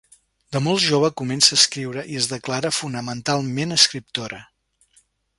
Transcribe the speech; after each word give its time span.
De 0.55 0.59
molt 0.67 0.81
jove 0.85 1.09
comença 1.19 1.51
a 1.55 1.59
escriure 1.59 2.05
i 2.13 2.17
es 2.21 2.29
declara 2.31 2.71
fonamentalment 2.77 3.75
escriptora. 3.77 4.41